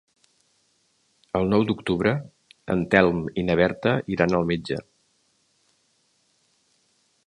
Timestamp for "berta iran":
3.63-4.37